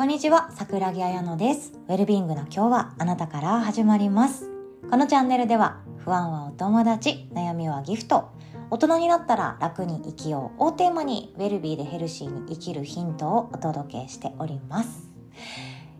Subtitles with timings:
[0.00, 1.74] こんにちは、桜木彩乃です。
[1.86, 4.50] ウェルビングの今日はあなたから始まります。
[4.90, 8.30] このチャンネルでは、不安はお友達、悩みはギフト、
[8.70, 15.10] 大人になったら楽に生きようをテーマに、ウェルビーでヘルシーに生きるヒントをお届けしております。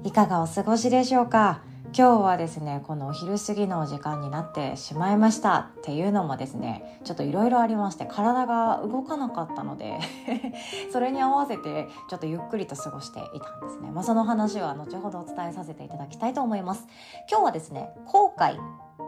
[0.02, 1.60] いかがお過ごしでしょうか？
[1.92, 9.98] 今日はですねこのお昼過ぎの時間になってしまいましたっていうのもですねちょっといろいろありまして体が動かなかったので
[10.92, 16.86] それに合わせてちょっとゆっくりと過ごしていたんですね、まあ、その話は後ほどお伝えさせていただきたいと思います。
[17.28, 18.56] 今日はですね後悔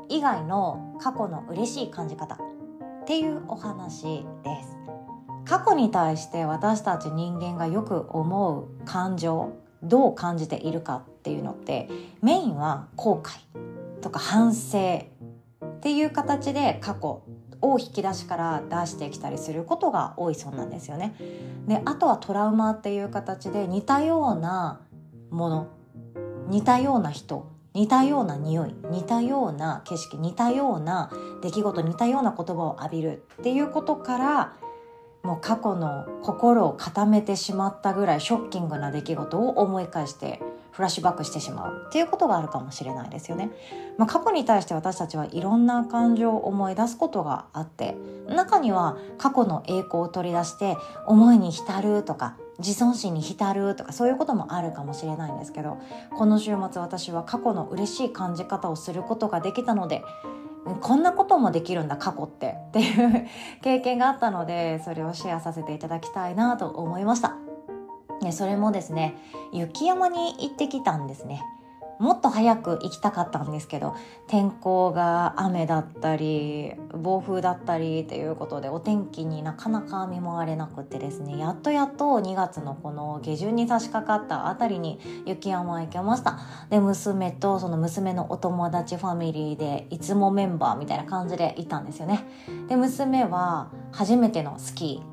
[0.08, 2.38] 以外の過去の嬉しい感じ方っ
[3.06, 4.76] ていうお話です。
[5.44, 9.52] 過去に対して私たち人間がよく思う感情
[9.82, 11.88] どう感じているかっていうのって
[12.20, 13.38] メインは後悔
[14.00, 15.06] とか反省
[15.64, 17.22] っていう形で過去
[17.60, 21.14] を引き出しから出してきたりすることが多いそうなんですよね。
[21.68, 24.80] であとはトラウマっていう形で似たような
[25.30, 25.68] もの
[26.48, 34.56] 似たような人似たような匂い似たような景色似たような出来事似たような言葉を浴びるっていうことから
[35.22, 40.42] もう過去の心を固めてしまったぐらいショッキングな出来事を思い返して
[40.72, 43.50] フラッシュバックしてしまうっていうことがあるかもしれないですよね。
[43.98, 47.94] まあ、過去に対して私たちはいろんな感情を思い出すことがあって
[48.28, 55.78] 中には過去の栄光を取り出して思いに浸るとか自尊心に浸るとかそういうこともあるかもしれないんですけど
[56.16, 60.02] この週末私は過去の嬉しい感じ方をすることができたので
[60.80, 63.28] こんなこともできるんだ過去ってっていう
[63.62, 67.36] 経験があったのでそれをシェアさせていただきたいなと思いました
[68.30, 69.16] それもですね
[69.52, 71.42] 雪山に行ってきたんですね。
[72.02, 73.94] もっと早く行きたかったんですけど
[74.26, 86.40] 天候が雨だったり暴風だったりっていうことでお天気になかなか見舞われなくてですねやっとやっと2月のこの下旬に差し掛かったあたりに雪山へ行けました。
[86.70, 92.24] で娘とその娘のお友達ファミリーでいつもメンバーみたいな感じで行ったんですよね。
[92.68, 95.11] で娘は初めてのスキー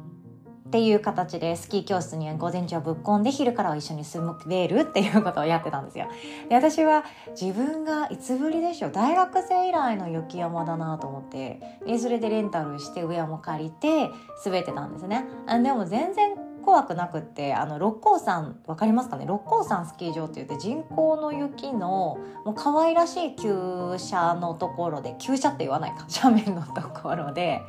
[0.70, 6.08] っていう形でスキー教室に午前中はぶっ込んで昼からは一緒に住めるっていうことをやってたんですよ。
[6.48, 8.92] で私は自分がいつぶりでしょう？
[8.92, 14.12] 大学生以来の雪山だなと思ってでそれでレンタルして上も借りて
[14.46, 15.26] 滑ってたんですね。
[15.48, 19.26] でも全然怖くなくってあの六甲山わかりますかね？
[19.26, 26.06] 六甲山スキー場って言って人工の雪のもう可愛らしい急斜のところで急斜って言わないか。
[26.24, 27.62] 斜面のところで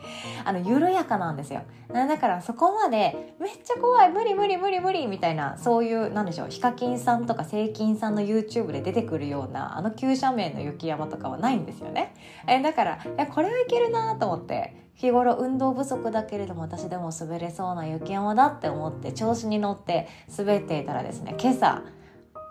[0.44, 1.62] あの緩やかなんですよ。
[1.92, 12.14] だからそこまでめっちゃ怖い無理無理無理無理みたいなそういうなんでしょうヒカキンさんとかセイキンさんの YouTube で出てくるようなあの急斜面の雪山とかはないんですよね。
[12.46, 21.82] えだからえこれはいけるなと思って日頃運動不足だけれども私でも滑れそうな雪山だって思って調子に乗って滑っていたらですね今朝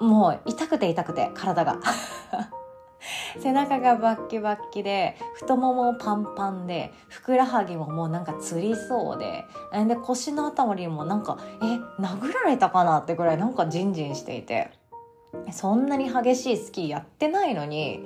[0.01, 1.79] もう痛くて痛くて体が。
[3.39, 9.45] 背中がバッキバッキで太ももパンパンでふくらはぎももうなんかつりそうで
[9.87, 11.65] で腰のあたりもなんかえ
[12.01, 14.71] 殴られたかなってぐらいなんかジンジンしていて。
[15.51, 18.03] そんなに激しいスキーやってないのに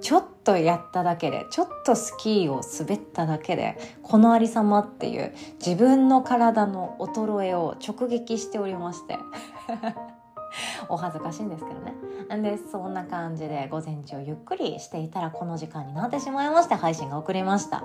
[0.00, 9.18] ちょっとやっただけでちょっとスキーを滑っただけでこのありさまっていう自分の体の衰えを直撃しておりまして。
[10.88, 11.94] お恥ずかしいんですけどね。
[12.42, 17.84] でそんな感じで午前中ゆっくりしていたらこの時間になってしまいまして配信が遅れました。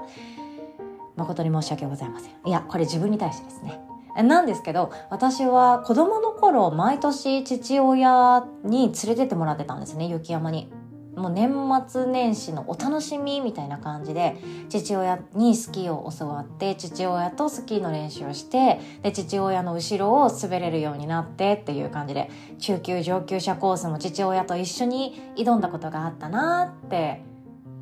[1.16, 2.32] 誠に申し訳ございません。
[2.46, 3.80] いやこれ自分に対してですね。
[4.22, 10.72] なんですけど私は子供の頃毎年父親に連れてってもらってたんですね雪山に。
[11.16, 11.52] もう年
[11.88, 14.36] 末年始のお楽しみみたいな感じで
[14.70, 22.30] 父親にスキーを教わって父親とスキーの練習をしてで父親の後ろを滑れるようになってっていう感じで
[22.60, 27.33] 中級上級者コースも父親と一緒に挑んだことがあったなって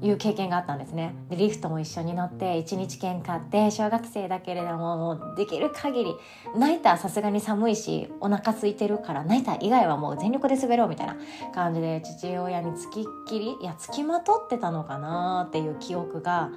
[0.02, 1.14] いう経験があったんですね。
[1.30, 6.16] でリフトも一緒に乗って一日券買って小学生だけれどももうできる限り
[6.56, 11.18] ナイターさすがに寒いしお腹空いてるからナイター以外はもう全力で滑ろうみたいな
[11.54, 16.50] 感じで父親につきっきりいやつきまとってたのかなっていう記憶が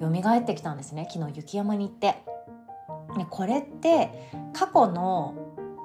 [0.00, 1.08] 蘇ってきたんですね。
[1.12, 2.22] 昨日雪山に行って。
[3.16, 5.34] でこれって過去の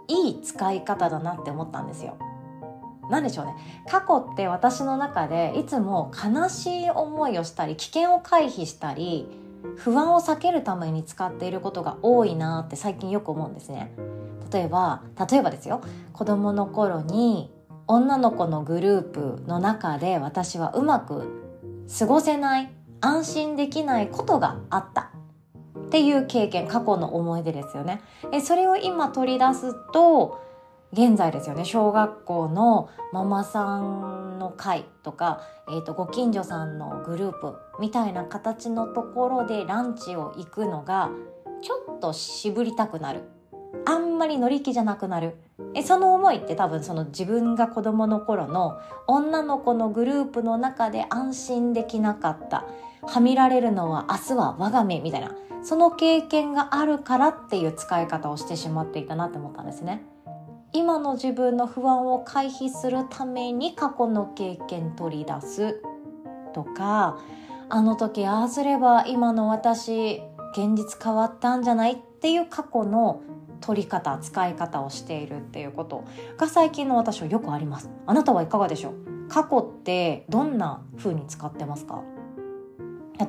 [0.07, 2.17] いい使い方だなって思ったんですよ。
[3.09, 3.56] 何でしょうね。
[3.89, 9.27] 過去って私の中でいつも悲しい思いをしたり危険を回避したり
[9.77, 13.92] 不安を避けるために使っていることが多いなって最近よく思うんですね。
[14.51, 15.81] 例えば例えばですよ。
[16.13, 17.51] 子供の頃に
[17.88, 21.54] 女の子のグループの中で私はうまく
[21.98, 22.69] 過ごせない
[23.00, 25.12] 安心できないことがあった。
[25.88, 28.01] っていう経験過去の思い出ですよね。
[28.33, 30.42] えそれを今取り出すと
[30.93, 31.65] 現在ですよね。
[31.65, 41.09] 小学校のママさんの会とか、えーと、ご近所さんのグループみたいな形のところでランチを行くのが
[41.61, 43.23] ちょっと渋りたくなる。
[43.85, 45.35] あんまり乗り気じゃなくなる。
[45.73, 52.65] えその思いって多分その自分が子供の頃の女の子のグループの中で安心できなかった。
[53.05, 55.35] はみられるのは明日は我が身みたいな。
[55.63, 60.03] その経験があるからっていう使い方をしてしまっていたなって思ったんですね。
[60.73, 65.81] 今の自分の不安を回避するために過去の経験取り出す
[66.53, 67.17] とか
[67.69, 70.21] あの時ああすれば今の私
[70.53, 73.21] 現実変わったんじゃないっていう過去の
[73.59, 76.03] 取り方使い方をしているっていうこと
[76.37, 77.89] が最近の私はよくあります。
[78.05, 79.27] あなたはいかがでしょう？
[79.29, 82.03] 過去ってどんな風に使ってますか？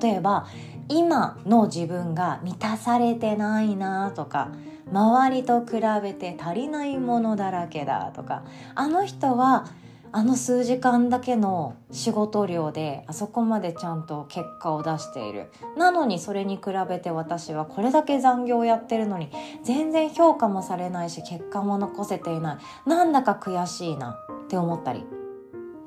[0.00, 0.46] 例えば
[0.88, 4.52] 今の自分が満たされてないなとか
[4.92, 8.44] 周りと比べて足りないものだらけだとか
[8.74, 9.66] あの人は
[10.10, 15.50] あの数時間だけの仕事量であそこまでちゃんと結果を出している。
[15.76, 19.30] なのにそれに比べて私はこれだけ残業をやってるのに
[19.62, 22.88] 全然評価もされないし結果も残せていない。
[22.88, 25.04] なんだか悔しいなって思ったり。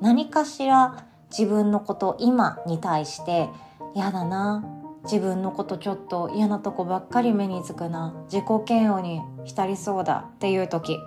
[0.00, 1.04] 何かしら
[1.36, 3.48] 自分のこと今に対して
[3.94, 8.14] 嫌だな自分のことちょっと嫌なとこばっかり目につくな。
[8.30, 10.98] 自己嫌悪に浸りそうだっていう時。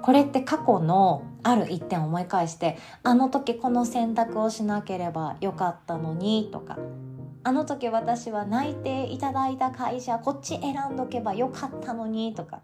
[0.00, 6.78] これって過去のある一点を思い返してあの時この選択をしなければよかったのにとか。
[7.44, 12.60] あの時私は内定いただいた会社こっち選んどけばよかったのにとか。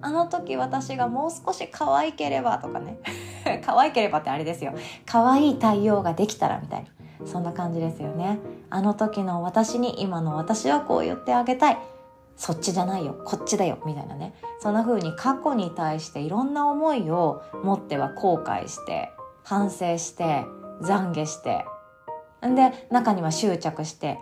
[0.00, 2.98] あの時私がもう少し可愛ければとかね。
[3.64, 4.72] 可愛ければってあれですよ。
[5.06, 7.26] 可愛い対応ができたらみたいな。
[7.26, 8.38] そんな感じですよね。
[8.72, 11.78] あの時の私に今の私はこう言ってあげたい。
[12.36, 13.20] そっちじゃないよ。
[13.26, 13.78] こっちだよ。
[13.84, 14.34] みたいなね。
[14.60, 19.10] そんな風に過去に対していろんな思いを持っては後悔して
[19.44, 20.46] 反省して
[20.80, 21.66] 懺悔して。
[22.46, 24.18] んで中には執着して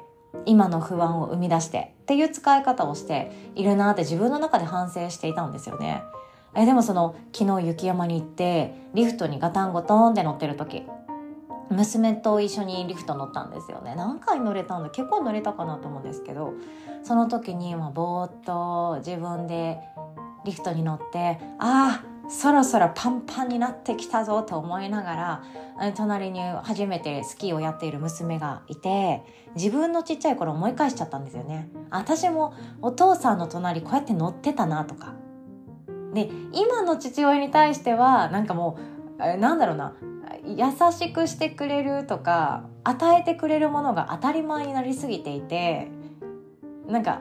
[0.47, 6.02] 今の不安を生み出してっていう使い方をしているなって自分の中で反省していたんですよね。
[6.56, 10.85] えでもその昨日雪山に行ってリフトにガタンゴトンって乗ってる時
[11.70, 13.94] 娘と一緒にリフト乗ったんですよね。
[13.96, 16.55] 何回乗れたんだ結構乗れたかなと思うんですけど
[17.02, 19.78] その時にまあぼーっと自分で
[20.44, 29.23] リフトに乗ってああそろそろパンパンになってきたぞと思いながら隣に初めてスキーをやっている娘がいて
[29.56, 31.69] 自分のちっちゃい頃思い返しちゃったんですよね。
[31.90, 35.14] 私もお父さんの隣こうやって乗ってたなとか。
[36.14, 39.00] で今の父親に対してはなんかもう
[39.38, 39.94] なんだろうな。
[40.44, 45.90] 優しくしてくれるとか与えてくれるものが当たり前になりすぎていて
[46.88, 47.20] なんか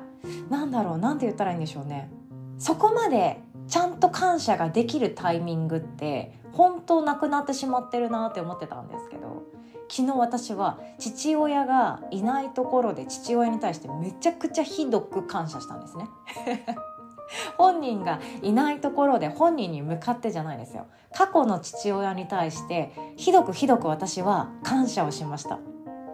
[0.50, 2.10] なんだろうなんて言ったらいいんでしょうね。
[2.58, 9.44] そこまでちゃんと感謝ができるタイミングって本当なくなってしまってるなって思ってたんですけど
[9.90, 16.10] 昨日私は父親がいないところで父親に対してめちゃくちゃひどく感謝したんですね。
[17.58, 20.88] 本人がいないところで本人に向かってじゃないですよ。
[21.14, 25.60] 過去の父親に対してひどくひどく私は感謝をしました。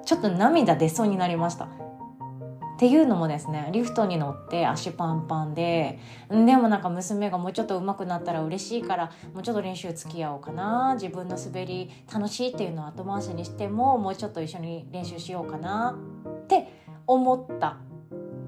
[0.06, 1.66] ちょっと涙出そうになりました。
[1.66, 5.98] っていうのもですねリフトに乗って足パンパンで
[6.30, 15.98] でもなんか娘がもうちょっと上手くなったら嬉しいからもうちょっと練習付き合おうかな自分の滑り楽しいっていうのを後回しにしてももうちょっと一緒に練習しようかな
[16.44, 16.68] って
[17.08, 17.78] 思った。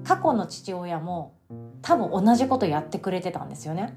[0.04, 1.37] 過去の父親も
[1.82, 3.94] 多分同じことやってくれてたんですよね。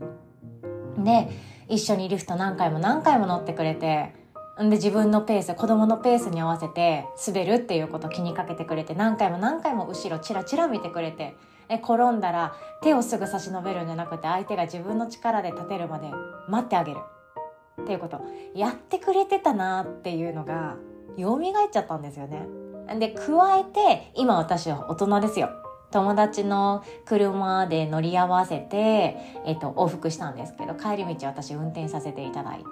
[0.97, 1.29] で
[1.67, 4.13] 一緒にリフト何回も何回も乗ってくれて
[4.57, 11.35] で自分のペース子供のペースに合わせて滑るっていうことを気にかけてくれて何回も何回も後ろチラチラ見てくれて
[11.69, 16.11] え転んだら手をすぐ差し伸べるんじゃなくて相手が自分の力で立てるまで
[16.49, 16.99] 待ってあげる
[17.81, 18.21] っていうこと
[18.53, 20.75] やってくれてたなっていうのが
[21.17, 22.45] 蘇っちゃったんですよね。
[22.99, 25.49] で加えて今私は大人ですよ。
[25.91, 32.65] 友達の車で乗り合わせて、えっと、往復したんですけど帰り道私運転させていただいて。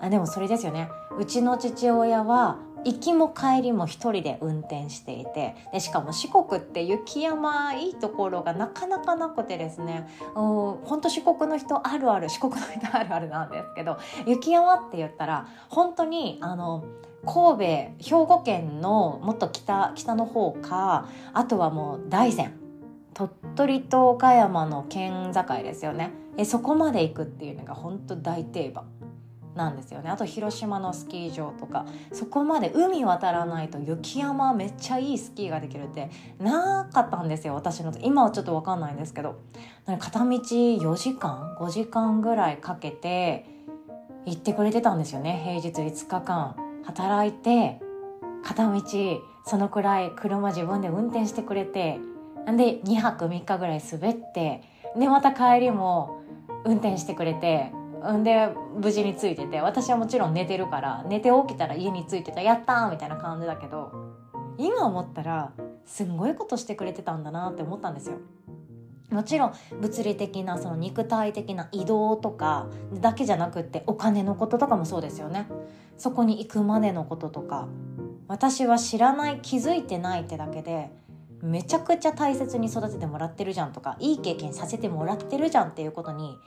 [0.00, 0.88] あでもそれですよね。
[1.18, 16.84] うちの父親は行きも帰りも一人で運転していてでしかも四国って雪山いいところがなかなかなくてですね本当四国の人あるある四国の人あるあるなんですけど雪山って言ったら本当にあの
[17.26, 22.60] 神戸兵庫県のもっと北北の方かあとはもう大山。
[23.12, 26.10] 鳥取と岡山の県境ですよね。
[26.36, 28.86] えそこまで行くっていうのが本当大定番。
[29.54, 30.10] なんですよね。
[30.10, 39.40] あと広島のスキー場とかそこまで海渡らないと雪山めっちゃいいスキーができるってなかったんですよ私の今はちょっと分かんないんですけど。
[39.98, 43.44] 片道4時間5時間ぐらいかけて
[44.24, 45.40] 行ってくれてたんですよね。
[45.44, 46.54] 平日5日間
[46.84, 47.80] 働いて
[48.42, 48.82] 片道
[49.44, 51.98] そのくらい車自分で運転してくれて
[52.46, 54.62] で2泊3日ぐらい滑って
[54.96, 56.20] でまた帰りも
[56.64, 57.72] 運転してくれて
[58.22, 63.92] で無事に着いてて私はもちろん寝てるから寝て起きたら家に着いてたやったーみたいな感じだけど
[64.58, 65.52] 今思ったら
[65.84, 68.18] すんごいことしてくれてたんだなって思ったんですよ。
[69.10, 72.68] もちろん物理的なその肉体的な移動とか
[73.00, 75.48] だけじゃなくってお金のこととかもそうですよね。
[75.98, 77.68] そこに行くまでのこととか
[78.28, 80.90] 私は知らない気づいてないってだけで
[81.42, 86.38] めちゃくちゃ大切に育ててもらってるじゃんとかいい経験させてもらってるじゃんっていうことに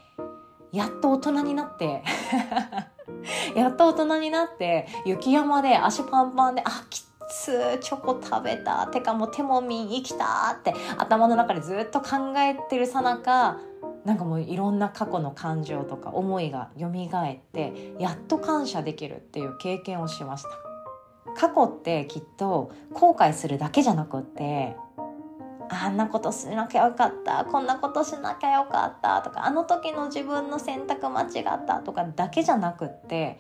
[0.74, 2.04] やっと大人になって。
[3.56, 8.88] やっと大人になって雪山で足パンパンであきつチョコ食べた。
[8.88, 13.58] てかもう手もみん生きたって頭の中でずっと考えてるさなか
[14.04, 20.50] なんかもういろんな過去の感情とか思いが蘇ってやっと感謝できるっていう経験をしました。
[21.36, 24.76] 過去ってきっと後悔するだけじゃなくって
[25.70, 33.40] あんなことしなきゃよかったこんなことしなきゃよかったとかあの時の自分の選択間違ったとかだけじゃなくって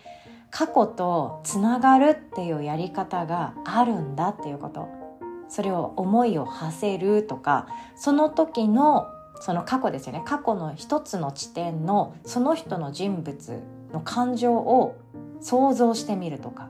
[0.51, 5.03] 過去とつながるっていうやり方があるんだっていうこと。
[5.49, 9.07] それを思いを馳せるとかその時の
[9.39, 10.23] その過去ですよね。
[10.25, 13.61] 過去の一つの地点のその人の人物
[13.91, 14.95] の感情を
[15.41, 16.69] 想像してみるとか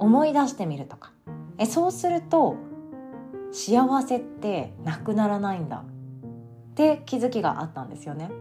[0.00, 1.12] 思い出してみるとか。
[1.56, 2.56] えそうすると
[3.54, 5.76] 幸せってなくならないんだ。
[5.76, 8.32] って気づきがあったんですよね。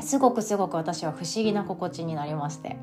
[0.00, 2.76] すごくすごく私は不思議な心地になりまして。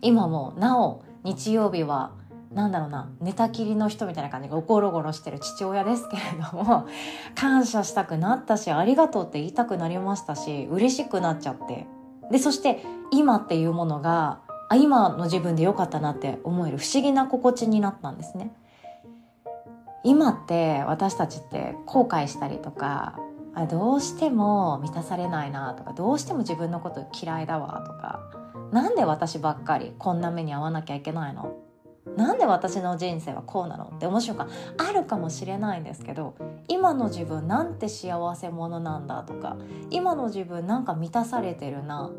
[0.00, 2.12] 今もなお日曜日は
[2.50, 6.86] なんだろうな寝たきりの人みたいな感じがゴロゴロしてる父親ですけれども
[7.36, 11.86] 感謝したくなったしありがとうって言いたくなりましたし嬉しくなっちゃって。
[12.30, 18.54] でそして今っていうものがあ今の自分で良かったなって思える不思議な心地になったんですね。
[20.04, 23.18] 今って私たちって後悔したりとか
[23.54, 28.20] あどうしても満たされないなとかどうしても自分のこと嫌いだわとか
[28.72, 31.56] なんで私ばっかりこんな目に遭わなきゃいけないの？
[32.16, 36.34] なんで私の人生はこうなのって思う瞬間あるかもしれないんですけど
[36.66, 39.56] 今の自分なんて幸せ者なんだとか
[39.90, 42.10] 今の自分なんか満たされてるな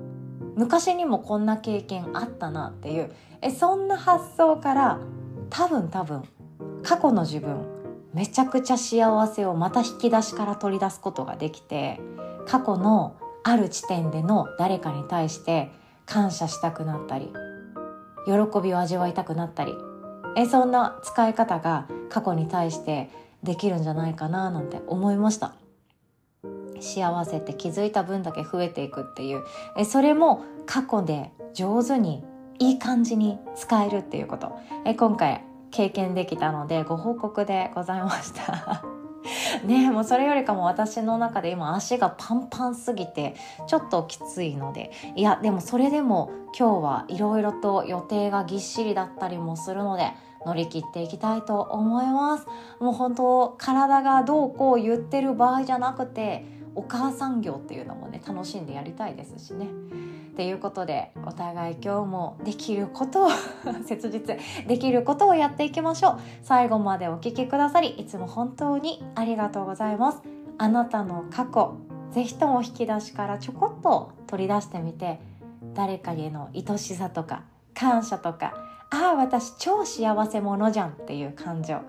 [0.56, 3.12] 昔にもこんな経験あったなっていう
[3.42, 5.00] えそんな発想から
[5.50, 6.24] 多分多分
[6.84, 7.73] 過去の自分
[8.14, 12.00] めちゃくちゃ幸せをまた引き出しから取り出すことができて
[12.48, 15.72] 過去のある地点での誰かに対して
[16.06, 17.32] 感謝したくなったり
[18.26, 19.74] 喜びを味わいたくなったり
[20.36, 23.10] えそんな使い方が過去に対して
[23.44, 25.56] できるんじゃないかななんて思いました。
[26.80, 29.44] 幸せって気づいた分だけ増えていくっていう
[29.78, 32.26] えそれも過去で上手に
[32.60, 34.58] いい感じに使えるっていうこと。
[34.86, 35.44] え今回
[35.74, 38.84] 経験できたのでご報告でございました。
[39.66, 43.36] ねもうそれよりかも私の中で今足がパンパンすぎて
[43.68, 44.92] ちょっときついので。
[45.16, 50.12] いやでもそれでも今日はいろいろと予定がぎっしりだったりもするので
[50.46, 52.48] 乗り切っていきたいと思います。
[52.80, 59.68] もう本当体がどうこう言ってる場合じゃなくてお母さん業っていうのもね楽しんでやりたいですしね。
[60.34, 63.30] っていうことでお互い今日もできることを
[63.86, 64.36] 切実
[64.68, 66.20] できることをやっていきましょう。
[66.42, 70.24] 最後までお聴きくださりいつも本当にありがとうございます。
[70.58, 71.78] あなたの過去
[72.12, 75.20] ぜひとも引き出しからちょこっと取り出してみて
[75.76, 77.44] 誰かへの愛しさとか
[77.76, 78.54] 感謝とか
[78.90, 81.80] ああ私超幸せ者じゃんっていう感情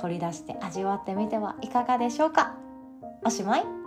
[0.00, 2.56] 取り出して味わってみてはいかがでしょうか。
[3.24, 3.81] おしまい。